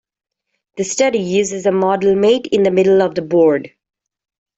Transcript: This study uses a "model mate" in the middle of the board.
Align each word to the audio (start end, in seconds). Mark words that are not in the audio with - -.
This 0.77 0.89
study 0.91 1.19
uses 1.19 1.67
a 1.67 1.71
"model 1.71 2.15
mate" 2.15 2.47
in 2.51 2.63
the 2.63 2.71
middle 2.71 3.03
of 3.03 3.13
the 3.13 3.21
board. 3.21 3.71